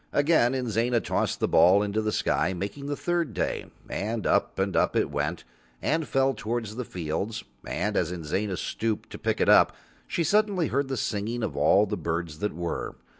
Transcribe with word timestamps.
Again 0.13 0.53
Inzana 0.55 0.99
tossed 0.99 1.39
the 1.39 1.47
ball 1.47 1.83
into 1.83 2.01
the 2.01 2.11
sky, 2.11 2.53
making 2.53 2.87
the 2.87 2.95
third 2.95 3.35
day, 3.35 3.67
and 3.87 4.25
up 4.25 4.57
and 4.57 4.75
up 4.75 4.95
it 4.95 5.11
went 5.11 5.43
and 5.79 6.07
fell 6.07 6.33
towards 6.33 6.75
the 6.75 6.83
fields, 6.83 7.43
and 7.67 7.95
as 7.95 8.11
Inzana 8.11 8.57
stooped 8.57 9.11
to 9.11 9.19
pick 9.19 9.39
it 9.39 9.47
up 9.47 9.75
she 10.07 10.23
suddenly 10.23 10.69
heard 10.69 10.87
the 10.87 10.97
singing 10.97 11.43
of 11.43 11.55
all 11.55 11.85
the 11.85 11.97
birds 11.97 12.39
that 12.39 12.55
were. 12.55 12.95